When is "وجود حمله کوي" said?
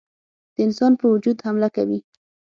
1.13-1.99